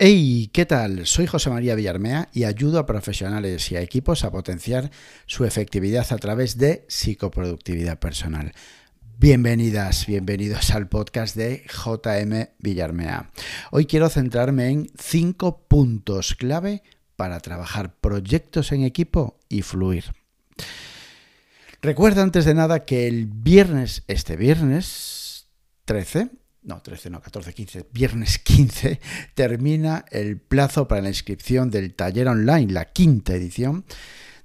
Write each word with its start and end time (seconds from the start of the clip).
Hey, 0.00 0.48
¿qué 0.52 0.64
tal? 0.64 1.06
Soy 1.06 1.26
José 1.26 1.50
María 1.50 1.74
Villarmea 1.74 2.28
y 2.32 2.44
ayudo 2.44 2.78
a 2.78 2.86
profesionales 2.86 3.72
y 3.72 3.76
a 3.76 3.80
equipos 3.80 4.22
a 4.22 4.30
potenciar 4.30 4.92
su 5.26 5.44
efectividad 5.44 6.06
a 6.12 6.18
través 6.18 6.56
de 6.56 6.84
psicoproductividad 6.86 7.98
personal. 7.98 8.52
Bienvenidas, 9.18 10.06
bienvenidos 10.06 10.70
al 10.70 10.88
podcast 10.88 11.34
de 11.34 11.64
JM 11.66 12.46
Villarmea. 12.60 13.32
Hoy 13.72 13.86
quiero 13.86 14.08
centrarme 14.08 14.68
en 14.68 14.86
cinco 14.96 15.66
puntos 15.66 16.36
clave 16.36 16.84
para 17.16 17.40
trabajar 17.40 17.96
proyectos 17.96 18.70
en 18.70 18.84
equipo 18.84 19.40
y 19.48 19.62
fluir. 19.62 20.04
Recuerda 21.82 22.22
antes 22.22 22.44
de 22.44 22.54
nada 22.54 22.84
que 22.84 23.08
el 23.08 23.26
viernes, 23.26 24.04
este 24.06 24.36
viernes 24.36 25.48
13, 25.86 26.30
no, 26.68 26.82
13, 26.82 27.10
no, 27.10 27.20
14, 27.20 27.54
15, 27.54 27.86
viernes 27.92 28.38
15, 28.38 29.00
termina 29.34 30.04
el 30.10 30.38
plazo 30.38 30.86
para 30.86 31.00
la 31.00 31.08
inscripción 31.08 31.70
del 31.70 31.94
taller 31.94 32.28
online, 32.28 32.72
la 32.72 32.84
quinta 32.84 33.34
edición 33.34 33.84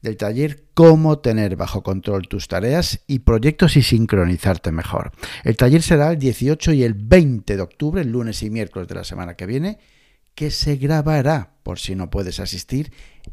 del 0.01 0.17
taller 0.17 0.63
Cómo 0.73 1.19
tener 1.19 1.55
bajo 1.55 1.83
control 1.83 2.27
tus 2.27 2.47
tareas 2.47 3.01
y 3.07 3.19
proyectos 3.19 3.77
y 3.77 3.83
sincronizarte 3.83 4.71
mejor. 4.71 5.11
El 5.43 5.55
taller 5.55 5.81
será 5.81 6.11
el 6.11 6.17
18 6.17 6.73
y 6.73 6.83
el 6.83 6.93
20 6.93 7.55
de 7.55 7.61
octubre, 7.61 8.01
el 8.01 8.11
lunes 8.11 8.41
y 8.41 8.49
miércoles 8.49 8.87
de 8.87 8.95
la 8.95 9.03
semana 9.03 9.35
que 9.35 9.45
viene, 9.45 9.77
que 10.33 10.49
se 10.49 10.77
grabará 10.77 11.53
por 11.61 11.79
si 11.79 11.95
no 11.95 12.09
puedes 12.09 12.39
asistir 12.39 12.91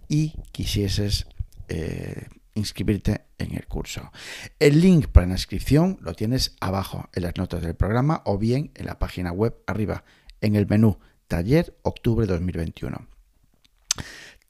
y 0.09 0.35
quisieses 0.53 1.27
eh, 1.69 2.27
inscribirte 2.55 3.27
en 3.39 3.55
el 3.55 3.67
curso. 3.67 4.11
El 4.59 4.81
link 4.81 5.09
para 5.09 5.27
la 5.27 5.35
inscripción 5.35 5.99
lo 6.01 6.15
tienes 6.15 6.57
abajo 6.61 7.09
en 7.13 7.23
las 7.23 7.37
notas 7.37 7.63
del 7.63 7.75
programa 7.75 8.23
o 8.25 8.39
bien 8.39 8.73
en 8.75 8.87
la 8.87 8.99
página 8.99 9.33
web 9.33 9.57
arriba 9.67 10.05
en 10.41 10.57
el 10.57 10.67
menú 10.67 10.99
Taller 11.29 11.77
Octubre 11.83 12.27
2021. 12.27 13.07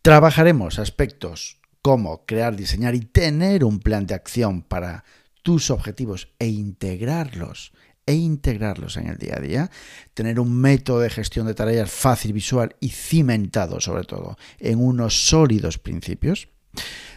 Trabajaremos 0.03 0.79
aspectos 0.79 1.61
como 1.83 2.25
crear, 2.25 2.57
diseñar 2.57 2.95
y 2.95 3.01
tener 3.01 3.65
un 3.65 3.81
plan 3.81 4.07
de 4.07 4.15
acción 4.15 4.63
para 4.63 5.05
tus 5.43 5.71
objetivos 5.71 6.29
e 6.39 6.49
integrarlos 6.49 7.73
e 8.07 8.15
integrarlos 8.15 8.97
en 8.97 9.07
el 9.07 9.19
día 9.19 9.37
a 9.37 9.41
día, 9.41 9.71
tener 10.15 10.41
un 10.41 10.53
método 10.53 11.01
de 11.01 11.11
gestión 11.11 11.47
de 11.47 11.55
tareas 11.55 11.91
fácil, 11.91 12.33
visual 12.33 12.75
y 12.81 12.89
cimentado 12.89 13.81
sobre 13.81 14.05
todo 14.05 14.37
en 14.59 14.83
unos 14.83 15.29
sólidos 15.29 15.79
principios, 15.79 16.49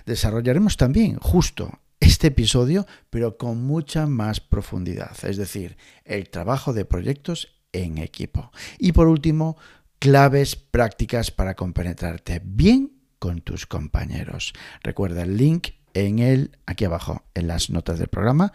desarrollaremos 0.06 0.78
también 0.78 1.18
justo 1.18 1.80
este 2.00 2.28
episodio, 2.28 2.86
pero 3.10 3.38
con 3.38 3.64
mucha 3.64 4.08
más 4.08 4.40
profundidad, 4.40 5.16
es 5.24 5.38
decir, 5.38 5.78
el 6.04 6.30
trabajo 6.30 6.74
de 6.74 6.86
proyectos 6.86 7.62
en 7.72 7.98
equipo. 7.98 8.52
Y 8.78 8.92
por 8.92 9.08
último, 9.08 9.58
claves 10.00 10.56
prácticas 10.56 11.32
para 11.32 11.56
compenetrarte 11.56 12.42
bien 12.44 12.92
con 13.20 13.42
tus 13.42 13.66
compañeros. 13.66 14.54
Recuerda 14.84 15.24
el 15.24 15.38
link 15.38 15.70
en 15.94 16.20
el 16.20 16.58
aquí 16.66 16.86
abajo 16.86 17.24
en 17.34 17.48
las 17.48 17.70
notas 17.70 18.00
del 18.00 18.10
programa 18.10 18.52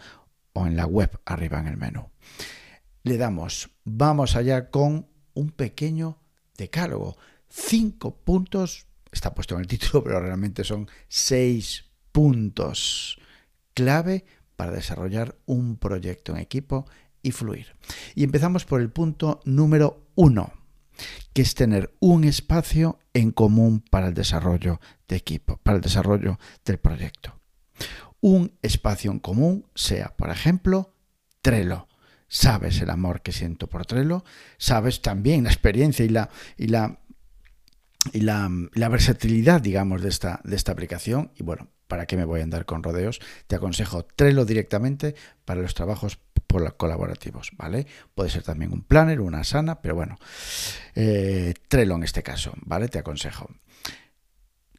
o 0.52 0.66
en 0.66 0.76
la 0.76 0.86
web 0.86 1.18
arriba 1.24 1.60
en 1.60 1.68
el 1.68 1.76
menú. 1.76 2.10
Le 3.02 3.16
damos, 3.16 3.70
vamos 3.84 4.36
allá 4.36 4.70
con 4.70 5.06
un 5.32 5.50
pequeño 5.50 6.18
decálogo, 6.56 7.16
cinco 7.48 8.16
puntos 8.16 8.87
está 9.12 9.34
puesto 9.34 9.54
en 9.54 9.62
el 9.62 9.66
título, 9.66 10.02
pero 10.04 10.20
realmente 10.20 10.64
son 10.64 10.88
seis 11.08 11.84
puntos 12.12 13.18
clave 13.74 14.24
para 14.56 14.72
desarrollar 14.72 15.36
un 15.46 15.76
proyecto 15.76 16.32
en 16.32 16.38
equipo 16.38 16.86
y 17.22 17.30
fluir. 17.30 17.76
Y 18.14 18.24
empezamos 18.24 18.64
por 18.64 18.80
el 18.80 18.90
punto 18.90 19.40
número 19.44 20.08
uno, 20.14 20.52
que 21.32 21.42
es 21.42 21.54
tener 21.54 21.94
un 22.00 22.24
espacio 22.24 22.98
en 23.14 23.30
común 23.30 23.84
para 23.88 24.08
el 24.08 24.14
desarrollo 24.14 24.80
de 25.06 25.16
equipo, 25.16 25.58
para 25.58 25.76
el 25.76 25.82
desarrollo 25.82 26.38
del 26.64 26.78
proyecto. 26.78 27.38
Un 28.20 28.58
espacio 28.62 29.12
en 29.12 29.20
común 29.20 29.66
sea, 29.74 30.16
por 30.16 30.30
ejemplo, 30.30 30.94
Trello. 31.40 31.86
Sabes 32.26 32.80
el 32.80 32.90
amor 32.90 33.22
que 33.22 33.32
siento 33.32 33.68
por 33.68 33.86
Trello, 33.86 34.24
sabes 34.58 35.00
también 35.00 35.44
la 35.44 35.50
experiencia 35.50 36.04
y 36.04 36.08
la, 36.08 36.28
y 36.56 36.66
la 36.66 36.98
y 38.12 38.20
la, 38.20 38.48
versatilidad, 38.88 39.60
digamos, 39.60 40.02
de 40.02 40.08
esta, 40.08 40.40
de 40.44 40.56
esta 40.56 40.72
aplicación. 40.72 41.32
Y 41.36 41.42
bueno, 41.42 41.68
¿para 41.86 42.06
qué 42.06 42.16
me 42.16 42.24
voy 42.24 42.40
a 42.40 42.44
andar 42.44 42.64
con 42.64 42.82
rodeos? 42.82 43.20
Te 43.46 43.56
aconsejo 43.56 44.04
Trello 44.04 44.44
directamente 44.44 45.14
para 45.44 45.60
los 45.60 45.74
trabajos 45.74 46.18
colaborativos, 46.76 47.50
¿vale? 47.56 47.86
Puede 48.14 48.30
ser 48.30 48.42
también 48.42 48.72
un 48.72 48.82
planner, 48.82 49.20
una 49.20 49.44
sana, 49.44 49.80
pero 49.80 49.94
bueno, 49.94 50.18
eh, 50.94 51.54
Trello 51.68 51.94
en 51.94 52.04
este 52.04 52.22
caso, 52.22 52.54
¿vale? 52.62 52.88
Te 52.88 52.98
aconsejo. 52.98 53.50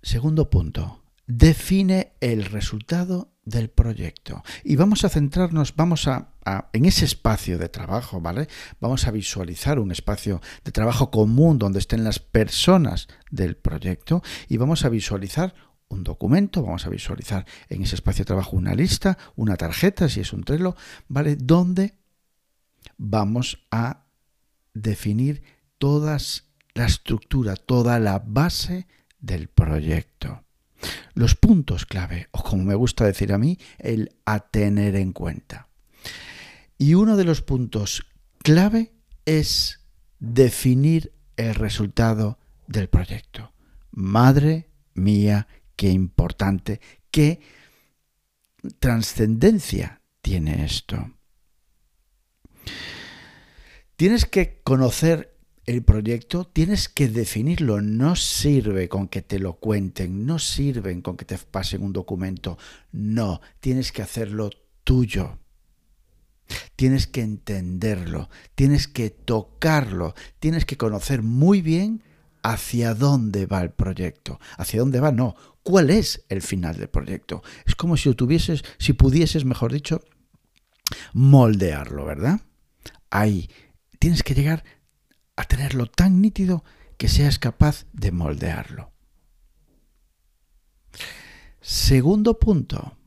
Segundo 0.01 0.49
punto, 0.49 1.03
define 1.27 2.13
el 2.21 2.45
resultado 2.45 3.33
del 3.49 3.69
proyecto. 3.69 4.43
Y 4.63 4.75
vamos 4.75 5.03
a 5.03 5.09
centrarnos, 5.09 5.75
vamos 5.75 6.07
a, 6.07 6.33
en 6.71 6.85
ese 6.85 7.05
espacio 7.05 7.57
de 7.57 7.69
trabajo, 7.69 8.21
¿vale? 8.21 8.47
Vamos 8.79 9.07
a 9.07 9.11
visualizar 9.11 9.79
un 9.79 9.91
espacio 9.91 10.41
de 10.63 10.71
trabajo 10.71 11.09
común 11.09 11.57
donde 11.57 11.79
estén 11.79 12.03
las 12.03 12.19
personas 12.19 13.07
del 13.31 13.55
proyecto 13.57 14.21
y 14.47 14.57
vamos 14.57 14.85
a 14.85 14.89
visualizar 14.89 15.53
un 15.87 16.03
documento, 16.03 16.61
vamos 16.61 16.85
a 16.85 16.89
visualizar 16.89 17.45
en 17.69 17.81
ese 17.81 17.95
espacio 17.95 18.21
de 18.21 18.27
trabajo 18.27 18.55
una 18.55 18.75
lista, 18.75 19.17
una 19.35 19.57
tarjeta, 19.57 20.07
si 20.07 20.19
es 20.19 20.31
un 20.31 20.43
Trello, 20.43 20.75
¿vale? 21.07 21.35
Donde 21.35 21.95
vamos 22.97 23.65
a 23.71 24.05
definir 24.73 25.41
todas 25.79 26.45
la 26.75 26.85
estructura, 26.85 27.55
toda 27.55 27.99
la 27.99 28.19
base 28.19 28.87
del 29.19 29.47
proyecto. 29.47 30.43
Los 31.13 31.35
puntos 31.35 31.85
clave, 31.85 32.27
o 32.31 32.43
como 32.43 32.63
me 32.63 32.75
gusta 32.75 33.05
decir 33.05 33.33
a 33.33 33.37
mí, 33.37 33.57
el 33.77 34.15
a 34.25 34.39
tener 34.39 34.95
en 34.95 35.13
cuenta. 35.13 35.67
Y 36.77 36.93
uno 36.93 37.17
de 37.17 37.25
los 37.25 37.41
puntos 37.41 38.05
clave 38.39 38.93
es 39.25 39.85
definir 40.19 41.13
el 41.37 41.55
resultado 41.55 42.39
del 42.67 42.89
proyecto. 42.89 43.53
Madre 43.91 44.69
mía, 44.93 45.47
qué 45.75 45.89
importante, 45.89 46.79
qué 47.11 47.41
trascendencia 48.79 50.01
tiene 50.21 50.65
esto. 50.65 51.11
Tienes 53.95 54.25
que 54.25 54.61
conocer 54.63 55.38
el 55.69 55.83
proyecto 55.83 56.45
tienes 56.45 56.89
que 56.89 57.07
definirlo. 57.07 57.79
No 57.79 58.15
sirve 58.15 58.89
con 58.89 59.07
que 59.07 59.21
te 59.21 59.37
lo 59.37 59.53
cuenten, 59.53 60.25
no 60.25 60.39
sirven 60.39 61.03
con 61.03 61.15
que 61.15 61.25
te 61.25 61.37
pasen 61.37 61.83
un 61.83 61.93
documento. 61.93 62.57
No, 62.91 63.39
tienes 63.59 63.91
que 63.91 64.01
hacerlo 64.01 64.49
tuyo. 64.83 65.37
Tienes 66.75 67.05
que 67.05 67.21
entenderlo, 67.21 68.31
tienes 68.55 68.87
que 68.87 69.11
tocarlo, 69.11 70.15
tienes 70.39 70.65
que 70.65 70.77
conocer 70.77 71.21
muy 71.21 71.61
bien 71.61 72.01
hacia 72.41 72.95
dónde 72.95 73.45
va 73.45 73.61
el 73.61 73.69
proyecto. 73.69 74.39
¿Hacia 74.57 74.79
dónde 74.79 74.99
va? 74.99 75.11
No. 75.11 75.35
¿Cuál 75.61 75.91
es 75.91 76.25
el 76.29 76.41
final 76.41 76.77
del 76.77 76.89
proyecto? 76.89 77.43
Es 77.67 77.75
como 77.75 77.95
si 77.95 78.11
tuvieses, 78.15 78.63
si 78.79 78.93
pudieses, 78.93 79.45
mejor 79.45 79.71
dicho, 79.71 80.01
moldearlo, 81.13 82.05
¿verdad? 82.05 82.41
Ahí 83.11 83.51
tienes 83.99 84.23
que 84.23 84.33
llegar 84.33 84.63
a 85.39 85.45
tenerlo 85.45 85.85
tan 85.85 86.21
nítido 86.21 86.65
que 86.97 87.07
seas 87.07 87.39
capaz 87.39 87.85
de 87.93 88.11
moldearlo. 88.11 88.91
Segundo 91.61 92.39
punto. 92.39 92.97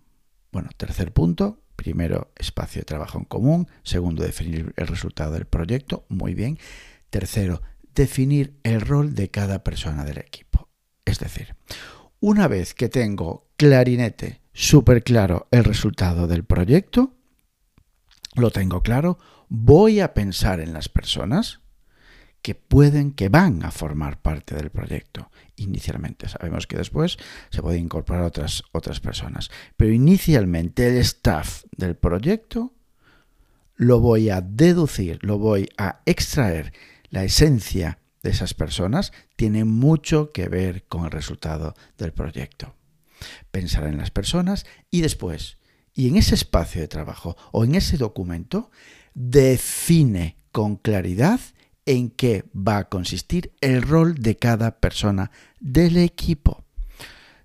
Bueno, 0.50 0.70
tercer 0.78 1.12
punto. 1.12 1.60
Primero, 1.76 2.32
espacio 2.36 2.80
de 2.80 2.86
trabajo 2.86 3.18
en 3.18 3.26
común. 3.26 3.68
Segundo, 3.82 4.22
definir 4.22 4.72
el 4.76 4.86
resultado 4.86 5.32
del 5.32 5.44
proyecto. 5.44 6.06
Muy 6.08 6.32
bien. 6.32 6.58
Tercero, 7.10 7.60
definir 7.94 8.58
el 8.62 8.80
rol 8.80 9.14
de 9.14 9.30
cada 9.30 9.62
persona 9.62 10.02
del 10.02 10.16
equipo. 10.16 10.70
Es 11.04 11.18
decir, 11.18 11.54
una 12.18 12.48
vez 12.48 12.72
que 12.72 12.88
tengo 12.88 13.50
clarinete, 13.58 14.40
súper 14.54 15.04
claro 15.04 15.48
el 15.50 15.64
resultado 15.64 16.26
del 16.26 16.44
proyecto, 16.44 17.14
lo 18.36 18.50
tengo 18.50 18.82
claro, 18.82 19.18
voy 19.50 20.00
a 20.00 20.14
pensar 20.14 20.60
en 20.60 20.72
las 20.72 20.88
personas 20.88 21.61
que 22.42 22.56
pueden, 22.56 23.12
que 23.12 23.28
van 23.28 23.64
a 23.64 23.70
formar 23.70 24.20
parte 24.20 24.56
del 24.56 24.70
proyecto 24.70 25.30
inicialmente. 25.56 26.28
Sabemos 26.28 26.66
que 26.66 26.76
después 26.76 27.16
se 27.50 27.62
pueden 27.62 27.84
incorporar 27.84 28.24
otras, 28.24 28.64
otras 28.72 29.00
personas. 29.00 29.50
Pero 29.76 29.92
inicialmente 29.92 30.88
el 30.88 30.96
staff 30.98 31.64
del 31.76 31.96
proyecto 31.96 32.74
lo 33.76 34.00
voy 34.00 34.28
a 34.30 34.40
deducir, 34.40 35.18
lo 35.22 35.38
voy 35.38 35.68
a 35.78 36.00
extraer. 36.04 36.72
La 37.10 37.24
esencia 37.24 37.98
de 38.22 38.30
esas 38.30 38.54
personas 38.54 39.12
tiene 39.36 39.64
mucho 39.64 40.32
que 40.32 40.48
ver 40.48 40.84
con 40.84 41.04
el 41.04 41.10
resultado 41.10 41.74
del 41.96 42.12
proyecto. 42.12 42.74
Pensar 43.50 43.84
en 43.84 43.98
las 43.98 44.10
personas 44.10 44.66
y 44.90 45.00
después, 45.00 45.58
y 45.94 46.08
en 46.08 46.16
ese 46.16 46.34
espacio 46.34 46.80
de 46.80 46.88
trabajo 46.88 47.36
o 47.52 47.64
en 47.64 47.74
ese 47.74 47.96
documento, 47.96 48.70
define 49.14 50.36
con 50.50 50.76
claridad 50.76 51.40
en 51.86 52.10
qué 52.10 52.44
va 52.54 52.78
a 52.78 52.88
consistir 52.88 53.52
el 53.60 53.82
rol 53.82 54.14
de 54.14 54.36
cada 54.36 54.78
persona 54.78 55.30
del 55.60 55.96
equipo. 55.96 56.64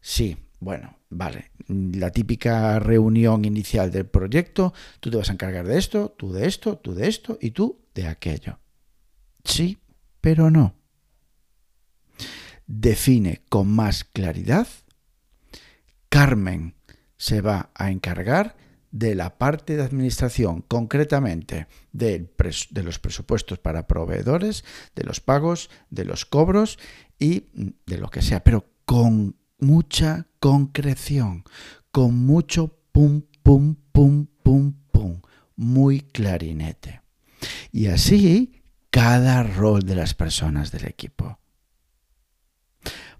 Sí, 0.01 0.37
bueno, 0.59 0.97
vale, 1.09 1.51
la 1.67 2.11
típica 2.11 2.79
reunión 2.79 3.45
inicial 3.45 3.91
del 3.91 4.05
proyecto, 4.05 4.73
tú 4.99 5.11
te 5.11 5.17
vas 5.17 5.29
a 5.29 5.33
encargar 5.33 5.67
de 5.67 5.77
esto, 5.77 6.15
tú 6.17 6.31
de 6.31 6.47
esto, 6.47 6.77
tú 6.77 6.93
de 6.93 7.07
esto 7.07 7.37
y 7.41 7.51
tú 7.51 7.79
de 7.93 8.07
aquello. 8.07 8.59
Sí, 9.43 9.77
pero 10.21 10.51
no. 10.51 10.75
Define 12.65 13.41
con 13.49 13.69
más 13.69 14.03
claridad. 14.03 14.67
Carmen 16.09 16.75
se 17.17 17.41
va 17.41 17.69
a 17.73 17.91
encargar 17.91 18.55
de 18.91 19.15
la 19.15 19.37
parte 19.37 19.75
de 19.75 19.83
administración, 19.83 20.63
concretamente 20.67 21.67
de, 21.91 22.29
los 22.83 22.99
presupuestos 22.99 23.59
para 23.59 23.87
proveedores, 23.87 24.63
de 24.95 25.03
los 25.03 25.19
pagos, 25.19 25.69
de 25.89 26.05
los 26.05 26.25
cobros 26.25 26.79
y 27.19 27.45
de 27.85 27.97
lo 27.97 28.09
que 28.09 28.21
sea, 28.21 28.43
pero 28.43 28.65
con 28.85 29.35
mucha 29.59 30.27
concreción, 30.39 31.43
con 31.91 32.15
mucho 32.25 32.77
pum, 32.91 33.23
pum, 33.43 33.75
pum, 33.91 34.27
pum, 34.43 34.73
pum, 34.91 35.21
muy 35.55 36.01
clarinete. 36.01 37.01
Y 37.71 37.87
así 37.87 38.63
cada 38.89 39.43
rol 39.43 39.83
de 39.83 39.95
las 39.95 40.13
personas 40.13 40.71
del 40.71 40.85
equipo. 40.85 41.39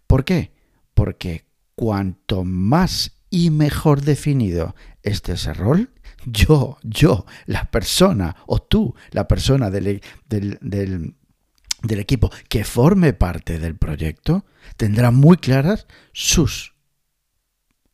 ¿Por 0.08 0.24
qué? 0.24 0.52
Porque 0.94 1.46
cuanto 1.76 2.44
más 2.44 3.18
y 3.30 3.50
mejor 3.50 4.02
definido 4.02 4.76
este 5.08 5.34
ese 5.34 5.54
rol, 5.54 5.90
yo, 6.26 6.78
yo, 6.84 7.26
la 7.46 7.72
persona, 7.72 8.36
o 8.46 8.62
tú, 8.62 8.96
la 9.12 9.28
persona 9.28 9.70
del, 9.70 10.02
del, 10.28 10.58
del, 10.62 12.00
equipo 12.00 12.32
que 12.50 12.64
forme 12.64 13.14
parte 13.14 13.60
del 13.60 13.76
proyecto, 13.76 14.46
tendrá 14.76 15.12
muy 15.12 15.38
claras 15.38 15.88
sus, 16.14 16.74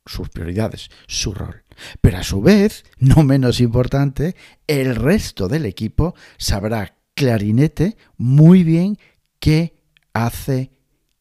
sus 0.04 0.28
prioridades, 0.28 0.90
su 1.06 1.32
rol. 1.32 1.64
Pero 2.00 2.18
a 2.18 2.22
su 2.22 2.40
vez, 2.40 2.84
no 2.98 3.22
menos 3.22 3.60
importante, 3.60 4.36
el 4.66 4.96
resto 4.96 5.48
del 5.48 5.66
equipo 5.66 6.14
sabrá 6.38 6.96
clarinete 7.14 7.96
muy 8.16 8.64
bien 8.64 8.98
qué 9.38 9.76
hace, 10.12 10.72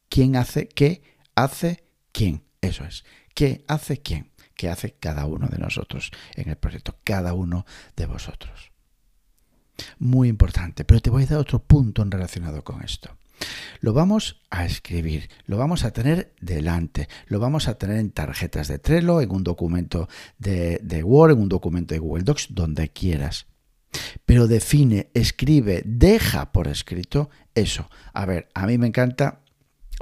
quién 0.10 0.36
hace, 0.36 0.68
qué 0.68 1.01
hace, 1.36 1.84
quién. 2.12 2.44
Eso 2.62 2.86
es. 2.86 3.04
¿Qué 3.34 3.66
hace 3.68 3.98
quién? 3.98 4.32
¿Qué 4.55 4.69
hace 4.69 4.94
cada 4.94 5.25
uno 5.25 5.47
de 5.47 5.57
nosotros 5.57 6.11
en 6.35 6.50
el 6.50 6.55
proyecto? 6.55 6.95
Cada 7.03 7.33
uno 7.33 7.65
de 7.95 8.05
vosotros. 8.05 8.71
Muy 10.00 10.29
importante, 10.29 10.85
pero 10.85 11.01
te 11.01 11.09
voy 11.09 11.23
a 11.23 11.27
dar 11.27 11.39
otro 11.39 11.59
punto 11.59 12.03
relacionado 12.05 12.63
con 12.63 12.83
esto. 12.83 13.17
Lo 13.81 13.94
vamos 13.94 14.41
a 14.50 14.65
escribir, 14.65 15.29
lo 15.45 15.57
vamos 15.57 15.83
a 15.83 15.91
tener 15.91 16.33
delante, 16.39 17.09
lo 17.27 17.39
vamos 17.39 17.67
a 17.67 17.77
tener 17.77 17.97
en 17.97 18.11
tarjetas 18.11 18.67
de 18.67 18.79
Trello, 18.79 19.21
en 19.21 19.31
un 19.31 19.44
documento 19.44 20.07
de, 20.38 20.79
de 20.81 21.03
Word, 21.03 21.33
en 21.33 21.39
un 21.41 21.49
documento 21.49 21.94
de 21.94 21.99
Google 21.99 22.23
Docs, 22.23 22.47
donde 22.51 22.89
quieras. 22.89 23.47
Pero 24.25 24.47
define, 24.47 25.09
escribe, 25.13 25.81
deja 25.85 26.51
por 26.51 26.67
escrito 26.67 27.29
eso. 27.56 27.89
A 28.13 28.25
ver, 28.25 28.49
a 28.53 28.65
mí 28.65 28.77
me 28.77 28.88
encanta 28.88 29.41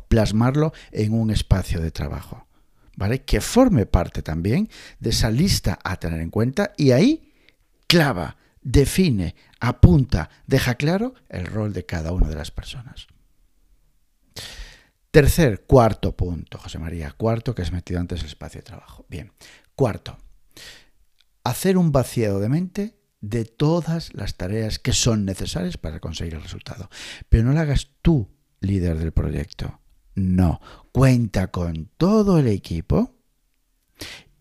plasmarlo 0.07 0.73
en 0.91 1.13
un 1.13 1.31
espacio 1.31 1.81
de 1.81 1.91
trabajo. 1.91 2.47
¿Vale? 2.95 3.23
Que 3.23 3.41
forme 3.41 3.85
parte 3.85 4.21
también 4.21 4.69
de 4.99 5.09
esa 5.09 5.29
lista 5.29 5.79
a 5.83 5.97
tener 5.97 6.21
en 6.21 6.29
cuenta 6.29 6.73
y 6.77 6.91
ahí 6.91 7.33
clava, 7.87 8.37
define, 8.61 9.35
apunta, 9.59 10.29
deja 10.47 10.75
claro 10.75 11.13
el 11.29 11.45
rol 11.45 11.73
de 11.73 11.85
cada 11.85 12.11
una 12.11 12.27
de 12.27 12.35
las 12.35 12.51
personas. 12.51 13.07
Tercer, 15.11 15.65
cuarto 15.65 16.15
punto, 16.15 16.57
José 16.57 16.79
María, 16.79 17.11
cuarto 17.11 17.53
que 17.53 17.61
has 17.61 17.73
metido 17.73 17.99
antes 17.99 18.21
el 18.21 18.27
espacio 18.27 18.59
de 18.59 18.65
trabajo. 18.65 19.05
Bien, 19.09 19.33
cuarto, 19.75 20.17
hacer 21.43 21.77
un 21.77 21.91
vaciado 21.91 22.39
de 22.39 22.47
mente 22.47 22.97
de 23.19 23.43
todas 23.43 24.13
las 24.13 24.37
tareas 24.37 24.79
que 24.79 24.93
son 24.93 25.25
necesarias 25.25 25.77
para 25.77 25.99
conseguir 25.99 26.35
el 26.35 26.43
resultado. 26.43 26.89
Pero 27.27 27.43
no 27.43 27.51
lo 27.51 27.59
hagas 27.59 27.89
tú, 28.01 28.29
líder 28.61 28.97
del 28.97 29.11
proyecto. 29.11 29.80
No, 30.21 30.61
cuenta 30.91 31.47
con 31.47 31.89
todo 31.97 32.37
el 32.37 32.47
equipo 32.47 33.15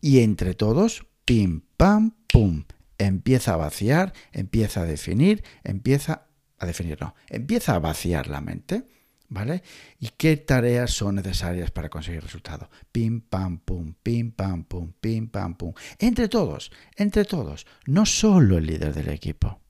y 0.01 0.21
entre 0.21 0.55
todos, 0.55 1.07
pim, 1.25 1.63
pam, 1.77 2.13
pum, 2.31 2.65
empieza 2.99 3.55
a 3.55 3.57
vaciar, 3.57 4.13
empieza 4.33 4.83
a 4.83 4.85
definir, 4.85 5.43
empieza 5.65 6.27
a 6.59 6.67
definir, 6.67 7.01
no, 7.01 7.15
empieza 7.29 7.75
a 7.75 7.79
vaciar 7.79 8.29
la 8.29 8.43
mente, 8.43 8.89
¿vale? 9.29 9.63
¿Y 9.99 10.11
qué 10.19 10.37
tareas 10.37 10.91
son 10.91 11.15
necesarias 11.15 11.71
para 11.71 11.89
conseguir 11.89 12.23
resultado? 12.23 12.69
Pim, 12.93 13.23
pam, 13.23 13.59
pum, 13.59 13.95
pim, 14.03 14.33
pam, 14.33 14.65
pum, 14.65 14.93
pim, 15.01 15.29
pam, 15.29 15.57
pum. 15.57 15.73
Entre 15.99 16.29
todos, 16.29 16.71
entre 16.97 17.25
todos, 17.25 17.67
no 17.87 18.05
solo 18.05 18.59
el 18.59 18.67
líder 18.67 18.93
del 18.93 19.09
equipo. 19.09 19.61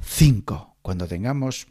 Cinco, 0.00 0.76
cuando 0.82 1.06
tengamos 1.06 1.68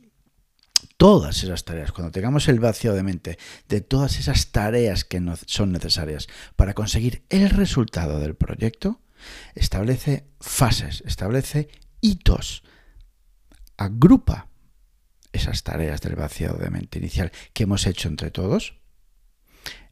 todas 0.97 1.43
esas 1.43 1.65
tareas, 1.65 1.91
cuando 1.91 2.11
tengamos 2.11 2.47
el 2.47 2.59
vacío 2.59 2.93
de 2.93 3.03
mente 3.03 3.37
de 3.67 3.81
todas 3.81 4.19
esas 4.19 4.51
tareas 4.51 5.03
que 5.03 5.21
son 5.45 5.71
necesarias 5.71 6.27
para 6.55 6.73
conseguir 6.73 7.25
el 7.29 7.49
resultado 7.49 8.19
del 8.19 8.35
proyecto, 8.35 9.01
establece 9.55 10.27
fases, 10.39 11.03
establece 11.05 11.69
hitos, 12.01 12.63
agrupa 13.77 14.49
esas 15.31 15.63
tareas 15.63 16.01
del 16.01 16.15
vacío 16.15 16.53
de 16.53 16.69
mente 16.69 16.99
inicial 16.99 17.31
que 17.53 17.63
hemos 17.63 17.87
hecho 17.87 18.07
entre 18.07 18.31
todos 18.31 18.79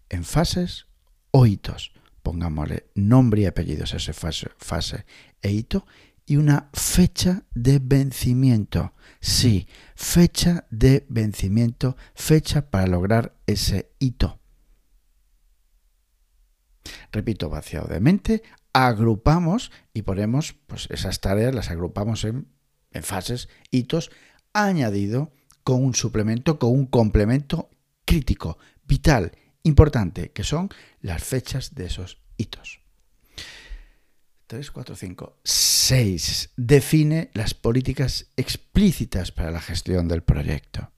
en 0.09 0.23
fases 0.23 0.87
o 1.31 1.45
hitos. 1.45 1.93
Pongámosle 2.21 2.91
nombre 2.93 3.41
y 3.41 3.45
apellidos 3.47 3.93
a 3.93 3.97
esa 3.97 4.13
fase, 4.13 4.51
fase 4.57 5.05
e 5.41 5.49
hito 5.49 5.87
y 6.31 6.37
una 6.37 6.69
fecha 6.71 7.43
de 7.53 7.79
vencimiento. 7.79 8.93
Sí, 9.19 9.67
fecha 9.95 10.65
de 10.69 11.05
vencimiento, 11.09 11.97
fecha 12.15 12.69
para 12.71 12.87
lograr 12.87 13.35
ese 13.47 13.91
hito. 13.99 14.39
Repito, 17.11 17.49
vaciado 17.49 17.89
de 17.89 17.99
mente, 17.99 18.43
agrupamos 18.71 19.73
y 19.93 20.03
ponemos 20.03 20.53
pues, 20.67 20.87
esas 20.89 21.19
tareas, 21.19 21.53
las 21.53 21.69
agrupamos 21.69 22.23
en, 22.23 22.47
en 22.91 23.03
fases, 23.03 23.49
hitos, 23.69 24.09
añadido 24.53 25.33
con 25.65 25.83
un 25.83 25.93
suplemento, 25.93 26.59
con 26.59 26.69
un 26.69 26.85
complemento 26.85 27.69
crítico, 28.05 28.57
vital, 28.87 29.33
importante, 29.63 30.31
que 30.31 30.45
son 30.45 30.69
las 31.01 31.25
fechas 31.25 31.75
de 31.75 31.87
esos 31.87 32.21
hitos. 32.37 32.80
3, 34.51 34.69
4, 34.69 34.95
5. 34.97 35.39
6. 35.45 36.49
Define 36.57 37.31
las 37.33 37.53
políticas 37.53 38.33
explícitas 38.35 39.31
para 39.31 39.49
la 39.49 39.61
gestión 39.61 40.09
del 40.09 40.23
proyecto. 40.23 40.91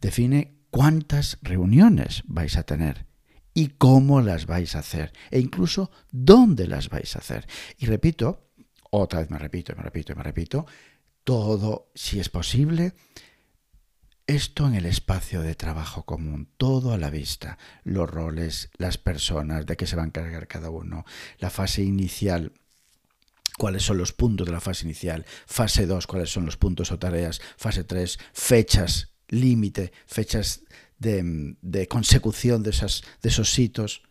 Define 0.00 0.56
cuántas 0.70 1.36
reuniones 1.42 2.22
vais 2.24 2.56
a 2.56 2.62
tener 2.62 3.04
y 3.52 3.66
cómo 3.76 4.22
las 4.22 4.46
vais 4.46 4.74
a 4.74 4.78
hacer 4.78 5.12
e 5.30 5.38
incluso 5.38 5.90
dónde 6.10 6.66
las 6.66 6.88
vais 6.88 7.14
a 7.14 7.18
hacer. 7.18 7.46
Y 7.76 7.84
repito, 7.84 8.52
otra 8.90 9.20
vez 9.20 9.28
me 9.28 9.36
repito, 9.36 9.76
me 9.76 9.82
repito, 9.82 10.16
me 10.16 10.22
repito, 10.22 10.64
todo, 11.24 11.92
si 11.94 12.20
es 12.20 12.30
posible, 12.30 12.94
esto 14.28 14.66
en 14.66 14.74
el 14.74 14.84
espacio 14.84 15.40
de 15.40 15.54
trabajo 15.54 16.04
común, 16.04 16.50
todo 16.58 16.92
a 16.92 16.98
la 16.98 17.08
vista, 17.08 17.56
los 17.82 18.08
roles, 18.08 18.70
las 18.76 18.98
personas, 18.98 19.64
de 19.64 19.76
qué 19.78 19.86
se 19.86 19.96
va 19.96 20.02
a 20.02 20.06
encargar 20.06 20.46
cada 20.46 20.68
uno, 20.68 21.06
la 21.38 21.48
fase 21.48 21.82
inicial, 21.82 22.52
cuáles 23.56 23.84
son 23.84 23.96
los 23.96 24.12
puntos 24.12 24.46
de 24.46 24.52
la 24.52 24.60
fase 24.60 24.84
inicial, 24.84 25.24
fase 25.46 25.86
2, 25.86 26.06
cuáles 26.06 26.30
son 26.30 26.44
los 26.44 26.58
puntos 26.58 26.92
o 26.92 26.98
tareas, 26.98 27.40
fase 27.56 27.84
3, 27.84 28.18
fechas, 28.34 29.14
límite, 29.28 29.92
fechas 30.06 30.60
de, 30.98 31.56
de, 31.62 31.88
consecución 31.88 32.62
de, 32.62 32.70
esas, 32.70 33.04
de 33.22 33.30
esos 33.30 33.58
hitos, 33.58 34.02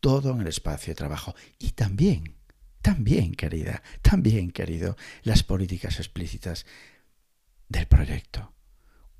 todo 0.00 0.32
en 0.32 0.40
el 0.40 0.46
espacio 0.46 0.92
de 0.92 0.96
trabajo. 0.96 1.34
Y 1.58 1.72
también, 1.72 2.36
también, 2.80 3.34
querida, 3.34 3.82
también, 4.00 4.50
querido, 4.50 4.96
las 5.24 5.42
políticas 5.42 5.98
explícitas 5.98 6.64
del 7.68 7.86
proyecto 7.86 8.54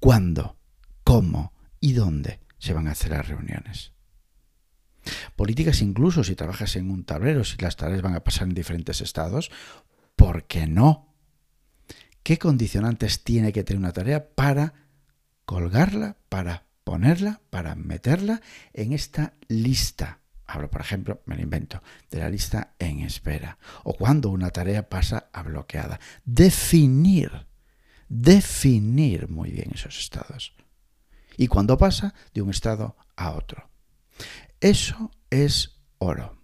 cuándo, 0.01 0.57
cómo 1.05 1.53
y 1.81 1.93
dónde 1.93 2.41
se 2.59 2.73
van 2.73 2.89
a 2.89 2.93
hacer 2.93 3.11
las 3.11 3.29
reuniones. 3.29 3.93
Políticas 5.37 5.81
incluso 5.81 6.25
si 6.25 6.35
trabajas 6.35 6.77
en 6.77 6.91
un 6.91 7.05
tablero, 7.05 7.45
si 7.45 7.57
las 7.59 7.77
tareas 7.77 8.03
van 8.03 8.15
a 8.15 8.25
pasar 8.25 8.49
en 8.49 8.55
diferentes 8.55 9.01
estados, 9.01 9.51
¿por 10.17 10.45
qué 10.45 10.67
no? 10.67 11.15
¿Qué 12.23 12.39
condicionantes 12.39 13.25
tiene 13.25 13.53
que 13.53 13.65
tener 13.65 13.79
una 13.79 13.93
tarea 13.93 14.35
para 14.35 14.75
colgarla, 15.45 16.19
para 16.29 16.67
ponerla, 16.85 17.41
para 17.49 17.75
meterla 17.75 18.43
en 18.75 18.93
esta 18.93 19.35
lista 19.49 20.19
hablo 20.49 20.71
por 20.71 20.81
ejemplo, 20.81 21.23
me 21.27 21.37
lo 21.37 21.43
invento, 21.43 21.83
de 22.11 22.19
la 22.19 22.31
lista 22.31 22.75
en 22.79 23.01
espera, 23.01 23.59
o 23.85 23.93
cuando 23.93 24.31
una 24.31 24.51
tarea 24.51 24.89
pasa 24.89 25.29
a 25.33 25.43
bloqueada. 25.43 26.01
Definir, 26.25 27.47
definir 28.09 29.29
muy 29.29 29.51
bien 29.51 29.71
esos 29.75 29.99
estados. 29.99 30.55
Y 31.37 31.47
cuando 31.47 31.79
pasa 31.79 32.15
de 32.35 32.43
un 32.43 32.51
estado 32.51 32.97
a 33.17 33.33
otro. 33.33 33.69
Eso 34.61 35.11
es 35.31 35.77
oro. 35.99 36.43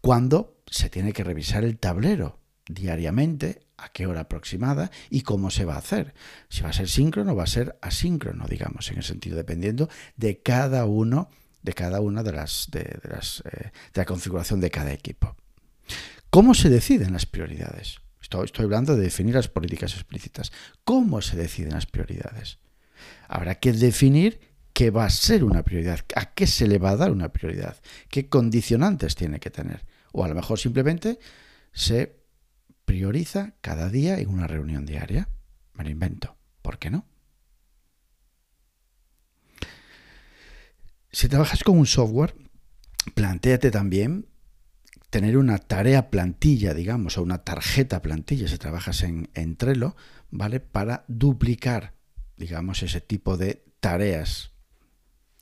Cuando 0.00 0.62
se 0.66 0.90
tiene 0.90 1.12
que 1.12 1.24
revisar 1.24 1.64
el 1.64 1.78
tablero 1.78 2.38
diariamente, 2.66 3.66
a 3.80 3.88
qué 3.88 4.06
hora 4.06 4.20
aproximada 4.20 4.90
y 5.08 5.22
cómo 5.22 5.50
se 5.50 5.64
va 5.64 5.74
a 5.74 5.78
hacer. 5.78 6.14
Si 6.48 6.62
va 6.62 6.68
a 6.68 6.74
ser 6.74 6.88
síncrono 6.88 7.34
va 7.34 7.44
a 7.44 7.48
ser 7.48 7.78
asíncrono, 7.80 8.46
digamos, 8.46 8.90
en 8.90 8.98
el 8.98 9.02
sentido 9.02 9.36
dependiendo 9.36 9.88
de 10.16 10.40
cada 10.42 10.84
uno, 10.84 11.30
de 11.62 11.72
cada 11.72 12.00
una 12.00 12.22
de 12.22 12.32
las, 12.32 12.68
de, 12.70 12.98
las, 13.04 13.42
eh, 13.46 13.72
de 13.94 14.00
la 14.00 14.04
configuración 14.04 14.60
de 14.60 14.70
cada 14.70 14.92
equipo. 14.92 15.36
¿Cómo 16.30 16.54
se 16.54 16.68
deciden 16.68 17.12
las 17.12 17.26
prioridades? 17.26 18.00
Estoy, 18.30 18.44
estoy 18.44 18.64
hablando 18.66 18.94
de 18.94 19.02
definir 19.02 19.34
las 19.34 19.48
políticas 19.48 19.92
explícitas. 19.94 20.52
¿Cómo 20.84 21.20
se 21.20 21.36
deciden 21.36 21.72
las 21.72 21.86
prioridades? 21.86 22.58
Habrá 23.26 23.56
que 23.56 23.72
definir 23.72 24.38
qué 24.72 24.92
va 24.92 25.04
a 25.04 25.10
ser 25.10 25.42
una 25.42 25.64
prioridad, 25.64 25.98
a 26.14 26.32
qué 26.32 26.46
se 26.46 26.68
le 26.68 26.78
va 26.78 26.90
a 26.90 26.96
dar 26.96 27.10
una 27.10 27.32
prioridad, 27.32 27.76
qué 28.08 28.28
condicionantes 28.28 29.16
tiene 29.16 29.40
que 29.40 29.50
tener. 29.50 29.84
O 30.12 30.24
a 30.24 30.28
lo 30.28 30.36
mejor 30.36 30.60
simplemente 30.60 31.18
se 31.72 32.20
prioriza 32.84 33.56
cada 33.62 33.88
día 33.88 34.20
en 34.20 34.28
una 34.28 34.46
reunión 34.46 34.86
diaria. 34.86 35.28
Me 35.72 35.82
lo 35.82 35.90
invento. 35.90 36.36
¿Por 36.62 36.78
qué 36.78 36.88
no? 36.88 37.08
Si 41.10 41.28
trabajas 41.28 41.64
con 41.64 41.76
un 41.76 41.86
software, 41.86 42.36
planteate 43.16 43.72
también 43.72 44.28
tener 45.10 45.36
una 45.36 45.58
tarea 45.58 46.08
plantilla, 46.08 46.72
digamos, 46.72 47.18
o 47.18 47.22
una 47.22 47.38
tarjeta 47.38 48.00
plantilla, 48.00 48.48
si 48.48 48.58
trabajas 48.58 49.02
en, 49.02 49.28
en 49.34 49.56
Trello, 49.56 49.96
¿vale? 50.30 50.60
Para 50.60 51.04
duplicar, 51.08 51.94
digamos, 52.36 52.82
ese 52.82 53.00
tipo 53.00 53.36
de 53.36 53.64
tareas 53.80 54.52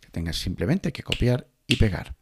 que 0.01 0.11
tengas 0.11 0.37
simplemente 0.37 0.93
que 0.93 1.03
copiar 1.03 1.49
y 1.67 1.77
pegar. 1.77 2.17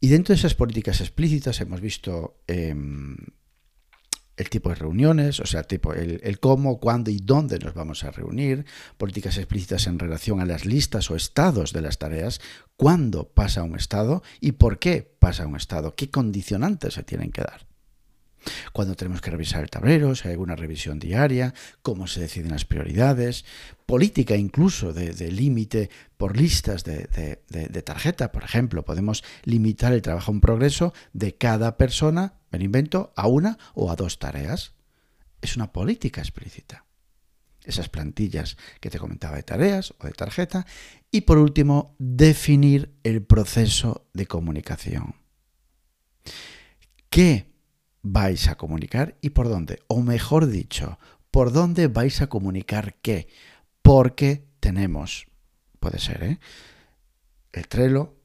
Y 0.00 0.08
dentro 0.08 0.34
de 0.34 0.38
esas 0.38 0.54
políticas 0.54 1.00
explícitas 1.00 1.60
hemos 1.60 1.80
visto 1.80 2.42
em, 2.46 3.16
el 4.40 4.48
tipo 4.48 4.70
de 4.70 4.74
reuniones, 4.76 5.38
o 5.40 5.46
sea, 5.46 5.62
tipo, 5.64 5.92
el, 5.92 6.40
cómo, 6.40 6.80
cuándo 6.80 7.10
y 7.10 7.18
dónde 7.18 7.58
nos 7.58 7.74
vamos 7.74 8.04
a 8.04 8.10
reunir, 8.10 8.64
políticas 8.96 9.36
explícitas 9.36 9.86
en 9.86 9.98
relación 9.98 10.40
a 10.40 10.46
las 10.46 10.64
listas 10.64 11.10
o 11.10 11.16
estados 11.16 11.72
de 11.72 11.82
las 11.82 11.98
tareas, 11.98 12.40
cuándo 12.76 13.28
pasa 13.28 13.62
un 13.62 13.76
estado 13.76 14.22
y 14.40 14.52
por 14.52 14.78
qué 14.78 15.02
pasa 15.18 15.46
un 15.46 15.56
estado, 15.56 15.94
qué 15.94 16.10
condicionantes 16.10 16.94
se 16.94 17.02
tienen 17.02 17.32
que 17.32 17.42
dar. 17.42 17.69
Cuando 18.72 18.96
tenemos 18.96 19.20
que 19.20 19.30
revisar 19.30 19.62
el 19.62 19.70
tablero, 19.70 20.14
si 20.14 20.28
hay 20.28 20.32
alguna 20.32 20.56
revisión 20.56 20.98
diaria, 20.98 21.54
cómo 21.82 22.06
se 22.06 22.20
deciden 22.20 22.50
las 22.50 22.64
prioridades, 22.64 23.44
política 23.86 24.36
incluso 24.36 24.92
de, 24.92 25.12
límite 25.30 25.90
por 26.16 26.36
listas 26.36 26.84
de, 26.84 27.40
de, 27.48 27.82
tarjeta, 27.82 28.32
por 28.32 28.44
ejemplo, 28.44 28.84
podemos 28.84 29.24
limitar 29.44 29.92
el 29.92 30.02
trabajo 30.02 30.32
en 30.32 30.40
progreso 30.40 30.92
de 31.12 31.36
cada 31.36 31.76
persona 31.76 32.40
me 32.50 32.64
invento 32.64 33.12
a 33.16 33.26
una 33.26 33.58
o 33.74 33.90
a 33.90 33.96
dos 33.96 34.18
tareas. 34.18 34.74
Es 35.40 35.56
una 35.56 35.72
política 35.72 36.20
explícita. 36.20 36.84
Esas 37.64 37.88
plantillas 37.88 38.56
que 38.80 38.90
te 38.90 38.98
comentaba 38.98 39.36
de 39.36 39.42
tareas 39.42 39.94
o 39.98 40.06
de 40.06 40.12
tarjeta. 40.12 40.66
Y 41.10 41.22
por 41.22 41.38
último, 41.38 41.94
definir 41.98 42.94
el 43.02 43.22
proceso 43.22 44.08
de 44.12 44.26
comunicación. 44.26 45.14
¿Qué 47.08 47.49
vais 48.02 48.48
a 48.48 48.56
comunicar 48.56 49.16
y 49.20 49.30
por 49.30 49.48
dónde? 49.48 49.80
O 49.86 50.02
mejor 50.02 50.46
dicho, 50.46 50.98
¿por 51.30 51.52
dónde 51.52 51.88
vais 51.88 52.22
a 52.22 52.28
comunicar 52.28 52.94
qué? 53.02 53.28
Porque 53.82 54.44
tenemos, 54.60 55.26
puede 55.78 55.98
ser, 55.98 56.22
¿eh? 56.22 56.40
el 57.52 57.68
Trello, 57.68 58.16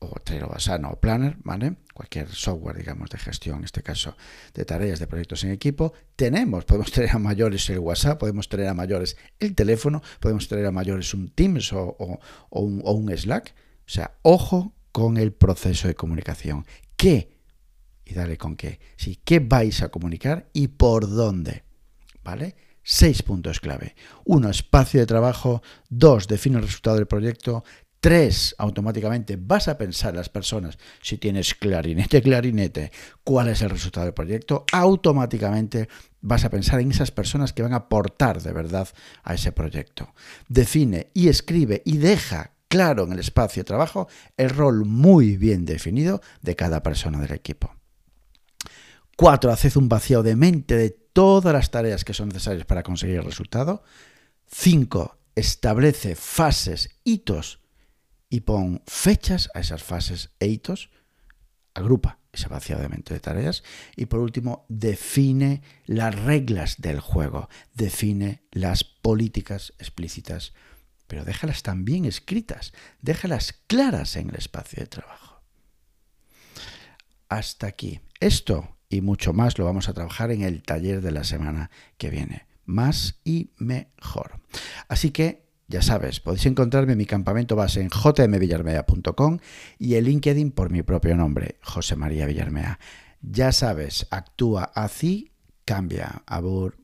o 0.00 0.20
Trello 0.20 0.52
Asana 0.54 0.90
o 0.90 1.00
Planner, 1.00 1.36
¿vale? 1.42 1.76
Cualquier 1.94 2.28
software, 2.28 2.76
digamos, 2.76 3.08
de 3.10 3.18
gestión, 3.18 3.58
en 3.58 3.64
este 3.64 3.82
caso 3.82 4.16
de 4.52 4.64
tareas, 4.64 4.98
de 4.98 5.06
proyectos 5.06 5.44
en 5.44 5.50
equipo, 5.50 5.92
tenemos, 6.16 6.64
podemos 6.64 6.92
tener 6.92 7.10
a 7.10 7.18
mayores 7.18 7.68
el 7.70 7.78
WhatsApp, 7.78 8.18
podemos 8.18 8.48
tener 8.48 8.68
a 8.68 8.74
mayores 8.74 9.16
el 9.38 9.54
teléfono, 9.54 10.02
podemos 10.20 10.48
tener 10.48 10.66
a 10.66 10.72
mayores 10.72 11.14
un 11.14 11.30
Teams 11.30 11.72
o, 11.72 11.96
un, 12.50 12.82
o 12.84 12.92
un 12.92 13.16
Slack. 13.16 13.54
O 13.86 13.90
sea, 13.90 14.18
ojo 14.22 14.74
con 14.92 15.16
el 15.16 15.32
proceso 15.32 15.88
de 15.88 15.94
comunicación. 15.94 16.66
¿Qué? 16.96 17.33
Y 18.04 18.14
dale 18.14 18.36
con 18.36 18.56
qué. 18.56 18.80
Sí, 18.96 19.20
¿qué 19.24 19.40
vais 19.40 19.82
a 19.82 19.88
comunicar 19.88 20.48
y 20.52 20.68
por 20.68 21.08
dónde? 21.08 21.64
¿Vale? 22.22 22.56
Seis 22.82 23.22
puntos 23.22 23.60
clave. 23.60 23.94
Uno, 24.24 24.50
espacio 24.50 25.00
de 25.00 25.06
trabajo. 25.06 25.62
Dos, 25.88 26.28
define 26.28 26.58
el 26.58 26.64
resultado 26.64 26.96
del 26.96 27.06
proyecto. 27.06 27.64
Tres, 28.04 28.54
automáticamente 28.58 29.38
vas 29.40 29.66
a 29.68 29.78
pensar 29.78 30.14
las 30.14 30.28
personas, 30.28 30.76
si 31.00 31.16
tienes 31.16 31.54
clarinete, 31.54 32.20
clarinete, 32.20 32.92
cuál 33.24 33.48
es 33.48 33.62
el 33.62 33.70
resultado 33.70 34.04
del 34.04 34.12
proyecto, 34.12 34.66
automáticamente 34.72 35.88
vas 36.20 36.44
a 36.44 36.50
pensar 36.50 36.80
en 36.80 36.90
esas 36.90 37.10
personas 37.10 37.54
que 37.54 37.62
van 37.62 37.72
a 37.72 37.76
aportar 37.76 38.42
de 38.42 38.52
verdad 38.52 38.88
a 39.22 39.32
ese 39.32 39.52
proyecto. 39.52 40.12
Define 40.48 41.12
y 41.14 41.28
escribe 41.28 41.80
y 41.86 41.96
deja 41.96 42.52
claro 42.68 43.04
en 43.04 43.12
el 43.12 43.20
espacio 43.20 43.60
de 43.60 43.68
trabajo 43.68 44.06
el 44.36 44.50
rol 44.50 44.84
muy 44.84 45.38
bien 45.38 45.64
definido 45.64 46.20
de 46.42 46.56
cada 46.56 46.82
persona 46.82 47.18
del 47.20 47.32
equipo. 47.32 47.74
Cuatro, 49.16 49.52
haced 49.52 49.76
un 49.76 49.88
vacío 49.88 50.22
de 50.22 50.34
mente 50.34 50.76
de 50.76 50.90
todas 50.90 51.52
las 51.54 51.70
tareas 51.70 52.04
que 52.04 52.14
son 52.14 52.28
necesarias 52.28 52.66
para 52.66 52.82
conseguir 52.82 53.16
el 53.16 53.24
resultado. 53.24 53.84
Cinco, 54.46 55.18
establece 55.34 56.16
fases, 56.16 56.90
hitos 57.04 57.60
y 58.28 58.40
pon 58.40 58.82
fechas 58.86 59.50
a 59.54 59.60
esas 59.60 59.82
fases 59.82 60.30
e 60.40 60.48
hitos, 60.48 60.90
agrupa 61.74 62.18
esa 62.32 62.48
vaciado 62.48 62.82
de 62.82 62.88
mente 62.88 63.14
de 63.14 63.20
tareas 63.20 63.62
y 63.94 64.06
por 64.06 64.18
último 64.18 64.66
define 64.68 65.62
las 65.86 66.14
reglas 66.14 66.80
del 66.80 66.98
juego, 66.98 67.48
define 67.74 68.42
las 68.50 68.82
políticas 68.82 69.72
explícitas, 69.78 70.52
pero 71.06 71.24
déjalas 71.24 71.62
también 71.62 72.04
escritas, 72.04 72.72
déjalas 73.00 73.52
claras 73.68 74.16
en 74.16 74.30
el 74.30 74.36
espacio 74.36 74.80
de 74.80 74.88
trabajo. 74.88 75.42
Hasta 77.28 77.68
aquí. 77.68 78.00
Esto 78.20 78.73
y 78.94 79.00
mucho 79.00 79.32
más 79.32 79.58
lo 79.58 79.64
vamos 79.64 79.88
a 79.88 79.92
trabajar 79.92 80.30
en 80.30 80.42
el 80.42 80.62
taller 80.62 81.00
de 81.00 81.12
la 81.12 81.24
semana 81.24 81.70
que 81.98 82.10
viene. 82.10 82.46
Más 82.64 83.20
y 83.24 83.50
mejor. 83.58 84.40
Así 84.88 85.10
que 85.10 85.44
ya 85.66 85.82
sabes, 85.82 86.20
podéis 86.20 86.46
encontrarme 86.46 86.92
en 86.92 86.98
mi 86.98 87.06
campamento 87.06 87.56
base 87.56 87.80
en 87.80 87.88
jmvillarmea.com 87.88 89.38
y 89.78 89.94
el 89.94 90.04
LinkedIn 90.04 90.50
por 90.52 90.70
mi 90.70 90.82
propio 90.82 91.16
nombre, 91.16 91.56
José 91.62 91.96
María 91.96 92.26
Villarmea. 92.26 92.78
Ya 93.22 93.52
sabes, 93.52 94.06
actúa 94.10 94.64
así, 94.74 95.32
cambia. 95.64 96.22
Abur. 96.26 96.83